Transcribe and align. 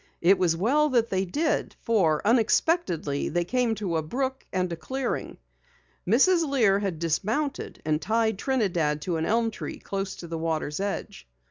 It 0.21 0.39
was 0.39 0.57
well 0.57 0.89
that 0.89 1.11
they 1.11 1.25
did, 1.25 1.75
for 1.79 2.25
unexpectedly 2.25 3.29
they 3.29 3.43
came 3.45 3.75
to 3.75 3.97
a 3.97 4.01
brook 4.01 4.47
and 4.51 4.73
a 4.73 4.75
clearing. 4.75 5.37
Mrs. 6.07 6.43
Lear 6.43 6.79
had 6.79 6.97
dismounted 6.97 7.83
and 7.85 8.01
tied 8.01 8.39
Trinidad 8.39 9.03
to 9.03 9.17
an 9.17 9.27
elm 9.27 9.51
tree 9.51 9.77
close 9.77 10.15
to 10.15 10.27
the 10.27 10.39
water's 10.39 10.79
edge. 10.79 11.27